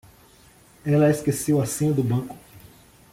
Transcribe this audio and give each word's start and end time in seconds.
Ela 0.83 1.11
esqueceu 1.11 1.61
a 1.61 1.65
senha 1.67 1.93
do 1.93 2.01
banco. 2.03 2.35